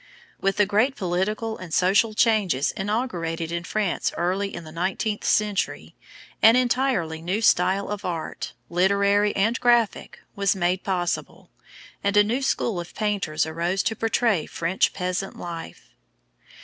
[0.39, 5.93] With the great political and social changes inaugurated in France early in the nineteenth century,
[6.41, 11.51] an entirely new style of art, literary and graphic, was made possible,
[12.03, 15.91] and a new school of painters arose to portray French peasant life.